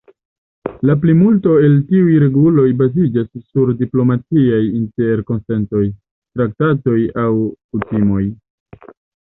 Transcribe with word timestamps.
La 0.89 0.93
plimulto 1.01 1.51
el 1.65 1.75
tiuj 1.91 2.15
reguloj 2.23 2.65
baziĝas 2.79 3.29
sur 3.43 3.73
diplomatiaj 3.83 4.63
interkonsentoj, 4.81 5.85
traktatoj 6.39 6.99
aŭ 7.27 7.31
kutimoj. 7.37 8.27